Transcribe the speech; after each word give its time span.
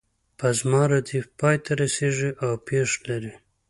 په 0.39 0.47
زما 0.59 0.81
ردیف 0.91 1.25
پای 1.39 1.57
ته 1.65 1.71
رسیږي 1.81 2.31
او 2.43 2.51
پیښ 2.67 2.89
لري. 3.09 3.33